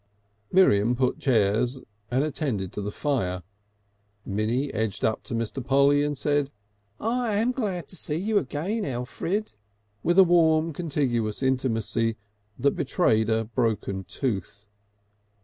Miriam 0.51 0.95
put 0.95 1.19
chairs 1.19 1.79
and 2.09 2.23
attended 2.23 2.73
to 2.73 2.81
the 2.81 2.89
fire, 2.91 3.43
Minnie 4.25 4.73
edged 4.73 5.05
up 5.05 5.21
to 5.25 5.35
Mr. 5.35 5.63
Polly 5.63 6.01
and 6.01 6.17
said: 6.17 6.49
"I 6.99 7.35
am 7.35 7.51
glad 7.51 7.87
to 7.89 7.95
see 7.95 8.15
you 8.15 8.39
again, 8.39 8.83
Elfrid," 8.83 9.51
with 10.01 10.17
a 10.17 10.23
warm 10.23 10.73
contiguous 10.73 11.43
intimacy 11.43 12.17
that 12.57 12.71
betrayed 12.71 13.29
a 13.29 13.43
broken 13.45 14.03
tooth. 14.03 14.67